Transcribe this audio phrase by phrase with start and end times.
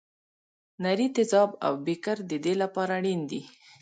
[0.83, 3.41] نري تیزاب او بیکر د دې لپاره اړین دي.